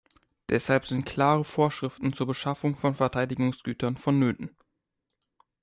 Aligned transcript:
Deshalb 0.49 0.87
sind 0.87 1.05
klare 1.05 1.43
Vorschriften 1.45 2.11
zur 2.13 2.25
Beschaffung 2.25 2.75
von 2.75 2.95
Verteidigungsgütern 2.95 3.97
vonnöten. 3.97 4.49